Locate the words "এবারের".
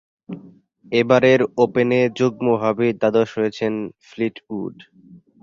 0.91-1.41